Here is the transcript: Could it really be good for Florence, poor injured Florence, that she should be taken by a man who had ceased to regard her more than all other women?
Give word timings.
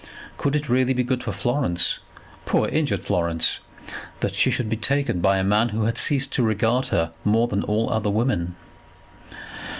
Could 0.35 0.55
it 0.55 0.67
really 0.67 0.93
be 0.95 1.03
good 1.03 1.23
for 1.23 1.31
Florence, 1.31 1.99
poor 2.47 2.67
injured 2.67 3.05
Florence, 3.05 3.59
that 4.21 4.33
she 4.33 4.49
should 4.49 4.67
be 4.67 4.75
taken 4.75 5.19
by 5.19 5.37
a 5.37 5.43
man 5.43 5.69
who 5.69 5.83
had 5.83 5.95
ceased 5.95 6.33
to 6.33 6.41
regard 6.41 6.87
her 6.87 7.11
more 7.23 7.47
than 7.47 7.61
all 7.61 7.87
other 7.87 8.09
women? 8.09 8.55